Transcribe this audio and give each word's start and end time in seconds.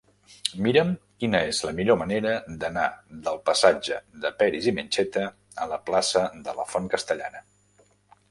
Mira'm 0.67 0.87
quina 1.23 1.39
és 1.49 1.57
la 1.65 1.73
millor 1.79 1.97
manera 2.03 2.31
d'anar 2.63 2.85
del 3.27 3.37
passatge 3.49 3.99
de 4.23 4.33
Peris 4.39 4.69
i 4.71 4.73
Mencheta 4.79 5.25
a 5.65 5.67
la 5.75 5.79
plaça 5.91 6.23
de 6.49 6.57
la 6.61 6.69
Font 6.73 6.89
Castellana. 6.95 7.45